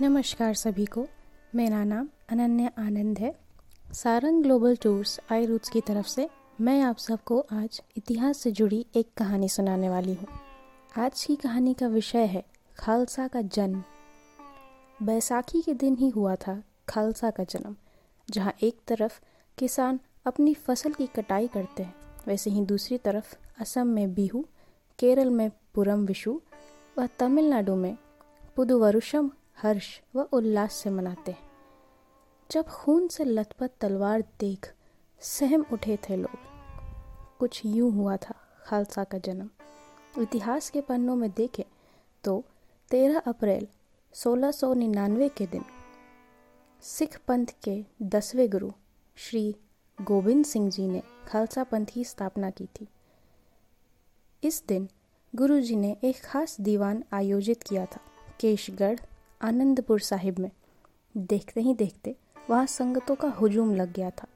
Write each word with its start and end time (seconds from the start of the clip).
नमस्कार 0.00 0.54
सभी 0.54 0.84
को। 0.84 1.06
मेरा 1.54 1.82
नाम 1.84 2.08
अनन्या 2.28 2.70
आनंद 2.78 3.18
है। 3.18 3.32
Sarang 3.92 4.42
global 4.42 4.76
tours 4.76 5.18
I 5.32 5.46
roots 5.46 5.68
की 5.68 5.80
तरफ़ 5.80 6.06
से 6.06 6.28
मैं 6.60 6.80
आप 6.82 6.96
सबको 6.96 7.38
आज 7.52 7.80
इतिहास 7.96 8.38
से 8.38 8.50
जुड़ी 8.50 8.84
एक 8.96 9.08
कहानी 9.16 9.48
सुनाने 9.48 9.88
वाली 9.88 10.14
हूँ। 10.14 10.26
आज 10.98 11.24
की 11.24 11.36
कहानी 11.36 11.72
का 11.74 11.86
विषय 11.86 12.24
है 12.24 12.44
खालसा 12.78 13.26
का 13.28 13.42
जन्म। 13.42 13.82
बैसाखी 15.02 15.62
के 15.62 15.74
दिन 15.74 15.96
ही 15.96 16.08
हुआ 16.08 16.34
था 16.36 16.62
खालसा 16.88 17.30
का 17.30 17.44
जन्म, 17.44 17.76
जहाँ 18.28 18.54
एक 18.62 18.80
तरफ़ 18.88 19.18
किसान 19.58 20.00
अपनी 20.26 20.54
फ़सल 20.56 20.92
की 20.92 21.06
कटाई 21.06 21.48
करते 21.48 21.82
हैं, 21.82 21.94
वैसे 22.26 22.50
ही 22.50 22.64
दूसरी 22.64 22.98
तरफ़ 22.98 23.34
असम 23.60 23.86
में 23.86 24.14
बिहू, 24.14 24.44
केरल 24.98 25.30
में 25.30 25.50
पुरम 25.74 26.06
विशु 26.06 26.40
व 26.98 27.08
तमिलनाडु 27.18 27.76
में 27.76 27.96
पुदुवरुषम 28.56 29.30
हर्ष 29.58 29.86
व 30.14 30.20
उल्लास 30.32 30.74
से 30.74 30.90
मनाते 30.90 31.34
जब 32.50 32.66
खून 32.66 33.06
से 33.08 33.24
लथपथ 33.24 33.70
तलवार 33.80 34.24
देख 34.40 34.72
सहम 35.20 35.64
उठे 35.72 35.96
थे 36.08 36.16
लोग। 36.16 36.36
कुछ 37.38 37.60
यूँ 37.66 37.90
हुआ 37.92 38.16
था, 38.16 38.34
खालसा 38.64 39.04
का 39.04 39.18
जन्म। 39.18 39.48
इतिहास 40.22 40.68
के 40.70 40.80
पन्नों 40.80 41.16
में 41.16 41.30
देखें 41.30 41.64
तो 42.24 42.44
13 42.90 43.20
अप्रैल 43.26 43.66
सोलह 44.14 44.50
के 45.28 45.46
दिन 45.46 45.64
सिख 46.82 47.18
पंथ 47.28 47.46
के 47.64 47.84
दसवें 48.02 48.48
गुरु 48.50 48.70
श्री 49.16 49.54
गोविंद 49.98 50.44
सिंह 50.44 50.70
जी 50.70 50.86
ने 50.88 51.02
खालसा 51.28 51.64
पंथ 51.64 51.86
की 51.86 52.04
स्थापना 52.04 52.50
की 52.50 52.66
थी। 52.66 52.88
इस 54.42 54.62
दिन 54.68 54.88
गुरु 55.32 55.60
जी 55.60 55.76
ने 55.76 55.96
एक 56.04 56.22
खास 56.24 56.56
दीवान 56.60 57.04
आयोजित 57.12 57.62
किया 57.62 57.86
था, 57.86 58.00
केशगढ़ 58.40 58.98
आनंदपुर 59.42 60.00
साहिब 60.00 60.38
में। 60.38 60.50
देखते 61.16 61.60
ही 61.60 61.74
देखते 61.74 62.16
वहाँ 62.50 62.66
संगतों 62.66 63.14
का 63.14 63.28
हुजूम 63.28 63.74
लग 63.74 63.92
गया 63.92 64.10
था। 64.10 64.26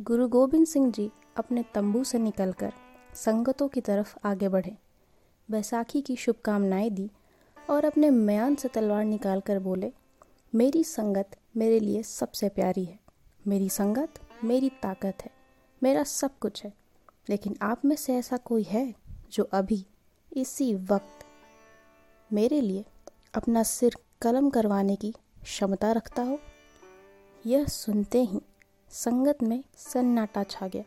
गुरु 0.00 0.28
गोबिंद 0.28 0.66
सिंह 0.66 0.92
जी 0.92 1.10
अपने 1.36 1.64
तंबू 1.74 2.04
से 2.04 2.18
निकलकर 2.18 2.72
संगतों 3.14 3.68
की 3.68 3.80
तरफ़ 3.80 4.16
आगे 4.24 4.48
बढ़े। 4.48 4.76
बैसाखी 5.50 6.00
की 6.00 6.16
शुभकामनाएँ 6.16 6.90
दी 6.90 7.10
और 7.70 7.84
अपने 7.84 8.10
म्यान 8.10 8.54
से 8.54 8.68
तलवार 8.68 9.04
निकालकर 9.04 9.58
बोले, 9.58 9.92
मेरी 10.54 10.84
संगत 10.84 11.30
मेरे 11.56 11.80
लिए 11.80 12.02
सबसे 12.02 12.48
प्यारी 12.48 12.84
है। 12.84 13.00
मेरी 13.46 13.68
संगत 13.68 14.14
मेरी 14.44 14.68
ताकत 14.68 15.16
है। 15.22 15.30
मेरा 15.82 16.04
सब 16.04 16.38
कुछ 16.38 16.64
है। 16.64 16.72
लेकिन 17.28 17.56
आप 17.62 17.84
में 17.84 17.96
से 17.96 18.14
ऐसा 18.14 18.36
कोई 18.36 18.62
है 18.62 18.94
जो 19.32 19.44
अभी, 19.44 19.86
इसी 20.32 20.74
वक्त 20.74 21.24
मेरे 22.32 22.60
लिए 22.60 22.84
अपना 23.34 23.62
सिर 23.62 23.96
कलम 24.22 24.50
करवाने 24.50 24.96
की 24.96 25.14
क्षमता 25.42 25.92
रखता 25.92 26.22
हो, 26.22 26.38
यह 27.46 27.64
सुनते 27.64 28.22
ही 28.22 28.40
संगत 28.90 29.38
में 29.42 29.64
सन्नाटा 29.76 30.42
छा 30.42 30.68
गया। 30.68 30.84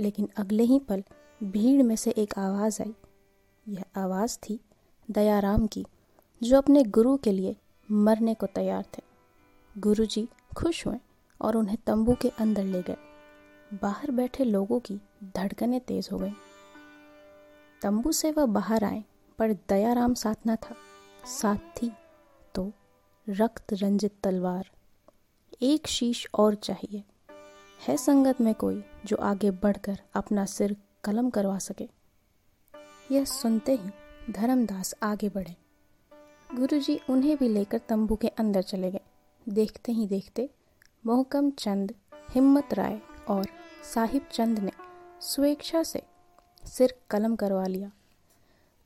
लेकिन 0.00 0.28
अगले 0.36 0.62
ही 0.62 0.78
पल 0.78 1.04
भीड़ 1.42 1.82
में 1.82 1.96
से 1.96 2.10
एक 2.10 2.38
आवाज़ 2.38 2.82
आई। 2.82 2.94
यह 3.68 3.84
आवाज़ 3.96 4.38
थी 4.38 4.60
दयाराम 5.10 5.66
की, 5.66 5.86
जो 6.42 6.58
अपने 6.58 6.82
गुरु 6.82 7.16
के 7.16 7.32
लिए 7.32 7.56
मरने 7.90 8.34
को 8.34 8.46
तैयार 8.46 8.84
थे। 8.98 9.02
गुरुजी 9.78 10.28
खुश 10.56 10.86
हुए 10.86 10.96
और 11.40 11.56
उन्हें 11.56 11.78
तंबू 11.86 12.14
के 12.14 12.28
अंदर 12.28 12.64
ले 12.64 12.82
गए। 12.82 12.96
बाहर 13.74 14.10
बैठे 14.10 14.44
लोगों 14.44 14.80
की 14.80 15.00
धड़कनें 15.24 15.80
तेज 15.80 16.08
हो 16.12 16.18
गई। 16.18 16.32
तंबू 17.82 18.12
से 18.12 18.30
वह 18.30 18.46
बाहर 18.46 18.84
आए, 18.84 19.04
पर 19.38 19.52
दयाराम 19.52 20.14
साथ 20.14 20.34
न 20.46 20.56
था। 20.56 20.76
साथ 21.26 21.90
तो 22.54 22.72
रक्त 23.28 23.72
रंजित 23.72 24.14
तलवार। 24.22 24.70
एक 25.62 25.86
शीश 25.86 26.26
और 26.34 26.54
चाहिए। 26.54 27.04
है 27.88 27.96
संगत 27.96 28.40
में 28.40 28.54
कोई 28.54 28.84
जो 29.04 29.16
आगे 29.16 29.50
बढ़कर 29.50 30.00
अपना 30.14 30.44
सिर 30.44 30.76
कलम 31.04 31.30
करवा 31.30 31.58
सके? 31.58 31.88
यह 33.12 33.24
सुनते 33.24 33.74
ही 33.74 33.90
धर्मदास 34.32 34.94
आगे 35.02 35.28
बढ़े। 35.28 35.56
गुरुजी 36.54 37.00
उन्हें 37.10 37.36
भी 37.36 37.48
लेकर 37.48 37.78
तंबू 37.78 38.16
के 38.16 38.28
अंदर 38.28 38.62
चले 38.62 38.90
गए। 38.90 39.00
देखते 39.48 39.92
ही 39.92 40.06
देखते 40.06 40.50
मोहकम 41.06 41.50
चंद, 41.50 41.94
हिम्मत 42.30 42.74
राय 42.74 43.00
और 43.28 43.46
साहिब 43.94 44.28
चंद 44.32 44.58
ने 44.58 44.72
स्वेच्छा 45.20 45.82
से 45.82 46.02
सिर 46.64 46.94
कलम 47.10 47.36
करवा 47.36 47.66
लिया। 47.66 47.92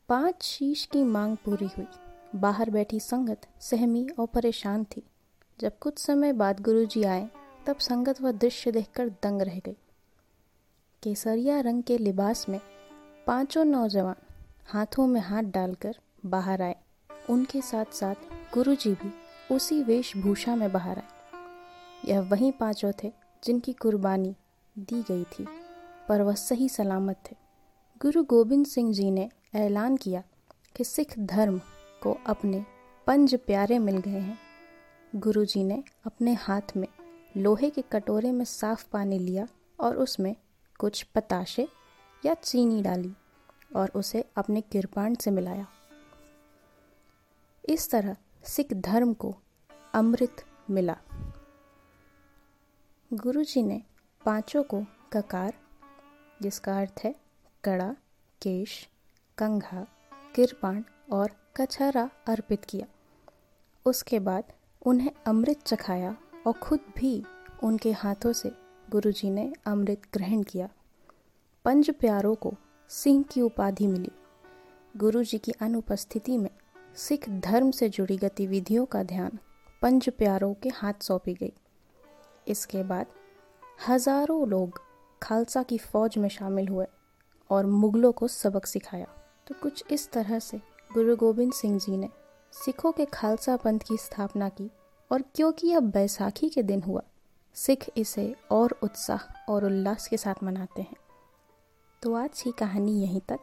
पाँच 0.09 0.43
शीश 0.43 0.87
की 0.87 1.03
मांग 1.03 1.37
पूरी 1.37 1.67
हुई। 1.67 1.87
बाहर 2.35 2.71
बैठी 2.71 3.01
संगत 3.01 3.47
सहमी 3.61 4.09
और 4.19 4.27
परेशान 4.27 4.85
थी। 4.85 5.03
जब 5.61 5.79
कुछ 5.79 5.99
समय 5.99 6.33
बाद 6.33 6.61
गुरुजी 6.61 7.03
आए, 7.03 7.29
तब 7.67 7.79
संगत 7.79 8.21
वह 8.21 8.33
दृश्य 8.33 8.73
देखकर 8.73 9.09
दंग 9.09 9.43
रह 9.43 9.59
गई। 9.59 9.77
केसरिया 11.03 11.61
रंग 11.61 11.83
के 11.83 11.99
लिबास 11.99 12.49
में 12.49 12.61
पाँचों 13.27 13.65
नौजवान 13.65 14.15
हाथों 14.67 15.07
में 15.07 15.21
हाथ 15.21 15.43
डालकर 15.43 15.97
बाहर 16.27 16.63
आए। 16.63 16.77
उनके 17.31 17.63
साथ 17.63 17.95
साथ 17.95 18.15
गुरुजी 18.55 18.93
भी 18.93 19.13
उसी 19.55 19.83
वेशभूषा 19.83 20.55
में 20.57 20.73
बाहर 20.73 20.99
आए। 20.99 22.11
यह 22.11 22.21
वही 22.21 22.51
पाँचों 22.51 22.93
थे 23.03 23.13
जिनकी 23.45 23.73
कुर्बानी 23.73 24.35
दी 24.79 25.03
गई 25.03 25.25
थी, 25.25 25.47
पर 26.09 26.23
वह 26.23 26.35
सही 26.35 26.69
सलामत 26.69 27.23
थे। 27.31 27.37
गुरु 28.01 28.23
गोविंद 28.25 28.67
सिंह 28.67 28.93
जी 28.93 29.11
ने 29.11 29.29
ऐलान 29.55 29.97
किया 29.97 30.23
कि 30.77 30.85
सिख 30.85 31.19
धर्म 31.19 31.61
को 32.03 32.19
अपने 32.27 32.65
पंज 33.07 33.35
प्यारे 33.35 33.79
मिल 33.79 33.99
गए 33.99 34.19
हैं। 34.19 34.39
गुरुजी 35.17 35.65
ने 35.65 35.85
अपने 36.07 36.35
हाथ 36.35 36.77
में 36.77 36.89
लोहे 37.37 37.71
के 37.71 37.83
कटोरे 37.83 38.33
में 38.33 38.45
साफ़ 38.45 38.91
पानी 38.93 39.19
लिया 39.19 39.47
और 39.81 39.97
उसमें 39.97 40.37
कुछ 40.79 41.03
पताशे 41.03 41.69
या 42.27 42.35
चीनी 42.35 42.83
डाली 42.83 43.15
और 43.77 43.93
उसे 43.95 44.25
अपने 44.37 44.61
किरपाण 44.61 45.15
से 45.15 45.31
मिलाया। 45.31 45.67
इस 47.69 47.91
तरह 47.91 48.17
सिख 48.45 48.73
धर्म 48.73 49.15
को 49.15 49.37
अमृत 49.95 50.45
मिला। 50.71 50.97
गुरुजी 53.13 53.63
ने 53.63 53.83
पाँचों 54.25 54.63
को 54.63 54.85
ककार, 55.13 55.55
जिसका 56.43 56.79
अर्थ 56.79 57.01
है 57.05 57.15
कड़ा, 57.65 57.93
केश, 58.43 58.89
कंघा 59.39 59.87
किरपाण 60.35 60.83
और 61.13 61.40
कछहरा 61.57 62.09
अर्पित 62.29 62.65
किया। 62.65 62.87
उसके 63.87 64.19
बाद 64.21 64.53
उन्हें 64.87 65.11
अमृत 65.27 65.63
चखाया 65.67 66.17
और 66.47 66.53
खुद 66.53 66.81
भी 66.97 67.23
उनके 67.63 67.93
हाथों 67.93 68.33
से 68.33 68.53
गुरुजी 68.91 69.31
ने 69.31 69.53
अमृत 69.67 70.03
ग्रहण 70.15 70.43
किया। 70.43 70.69
पंज 71.65 71.91
प्यारों 71.91 72.35
को 72.35 72.53
सिंह 72.91 73.23
की 73.23 73.41
उपाधि 73.41 73.87
मिली। 73.87 74.11
गुरुजी 74.97 75.39
की 75.39 75.53
अनुपस्थिति 75.53 76.39
में 76.39 76.51
सिख 76.97 77.29
धर्म 77.41 77.71
से 77.71 77.89
जुड़ी 77.89 78.17
गतिविधियों 78.17 78.87
का 78.87 79.03
ध्यान 79.03 79.39
पंज 79.83 80.09
प्यारों 80.09 80.53
के 80.55 80.69
हाथ 80.69 81.03
सौंपी 81.03 81.35
गई। 81.35 81.53
इसके 82.47 82.83
बाद 82.83 83.07
हज़ारों 83.89 84.49
लोग 84.49 84.81
खालसा 85.23 85.63
की 85.63 85.79
फौज 85.79 86.19
में 86.19 86.29
शामिल 86.29 86.69
हुए 86.69 86.87
और 87.51 87.67
मुगलों 87.67 88.13
को 88.13 88.29
सबक 88.29 88.67
सिखाया। 88.67 89.07
तो 89.47 89.55
कुछ 89.63 89.85
इस 89.91 90.11
तरह 90.13 90.39
से 90.39 90.61
गुरु 90.95 91.15
गोविंद 91.17 91.53
सिंह 91.53 91.79
जी 91.79 91.97
ने 91.97 92.09
सिखों 92.53 92.91
के 92.93 93.05
खालसा 93.05 93.57
पंथ 93.57 93.81
की 93.81 93.97
स्थापना 93.97 94.49
की 94.49 94.71
और 95.11 95.23
क्योंकि 95.35 95.67
यह 95.67 95.81
बैसाखी 95.81 96.49
के 96.49 96.63
दिन 96.63 96.83
हुआ, 96.83 97.03
सिख 97.57 97.85
इसे 97.97 98.35
और 98.51 98.77
उत्साह 98.83 99.53
और 99.53 99.65
उल्लास 99.65 100.07
के 100.09 100.17
साथ 100.17 100.43
मनाते 100.45 100.83
हैं। 100.83 100.97
तो 102.03 102.15
आज 102.15 102.43
की 102.43 102.53
कहानी 102.53 103.01
यहीं 103.03 103.21
तक। 103.21 103.39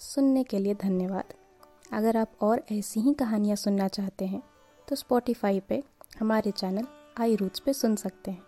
सुनने 0.00 0.44
के 0.44 0.58
लिए 0.58 0.74
धन्यवाद। 0.74 1.34
अगर 1.92 2.16
आप 2.16 2.32
और 2.40 2.62
ऐसी 2.72 3.00
ही 3.00 3.14
कहानियाँ 3.14 3.56
सुनना 3.56 3.88
चाहते 3.88 4.26
हैं 4.26 4.42
तो 4.88 4.96
स्पॉटिफाई 4.96 5.60
पे 5.60 5.82
हमारे 6.20 6.50
चैनल 6.50 6.86
आई 7.20 7.36
रूट्स 7.36 7.60
पे 7.60 7.72
सुन 7.72 7.96
सकते 7.96 8.30
हैं। 8.30 8.42